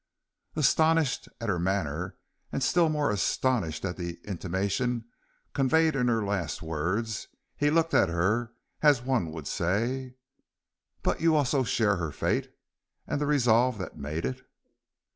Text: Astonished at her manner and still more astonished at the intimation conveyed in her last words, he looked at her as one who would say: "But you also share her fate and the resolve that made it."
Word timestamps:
Astonished 0.55 1.29
at 1.39 1.47
her 1.47 1.59
manner 1.59 2.17
and 2.51 2.63
still 2.63 2.89
more 2.89 3.11
astonished 3.11 3.85
at 3.85 3.97
the 3.97 4.17
intimation 4.23 5.05
conveyed 5.53 5.95
in 5.95 6.07
her 6.07 6.25
last 6.25 6.63
words, 6.63 7.27
he 7.55 7.69
looked 7.69 7.93
at 7.93 8.09
her 8.09 8.51
as 8.81 9.03
one 9.03 9.25
who 9.27 9.31
would 9.33 9.45
say: 9.45 10.15
"But 11.03 11.21
you 11.21 11.35
also 11.35 11.63
share 11.63 11.97
her 11.97 12.11
fate 12.11 12.51
and 13.05 13.21
the 13.21 13.27
resolve 13.27 13.77
that 13.77 13.95
made 13.95 14.25
it." 14.25 14.41